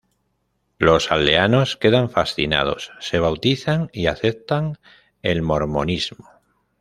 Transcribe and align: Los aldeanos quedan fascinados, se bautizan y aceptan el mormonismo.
Los 0.79 1.11
aldeanos 1.11 1.77
quedan 1.77 2.09
fascinados, 2.09 2.91
se 3.01 3.19
bautizan 3.19 3.91
y 3.93 4.07
aceptan 4.07 4.79
el 5.21 5.43
mormonismo. 5.43 6.27